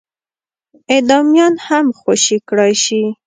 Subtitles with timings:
[0.93, 3.01] اعدامیان هم خوشي کړای شي.